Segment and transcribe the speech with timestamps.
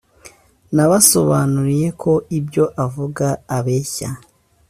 [0.75, 4.09] Nabasobanuriye ko ibyo avuga abeshya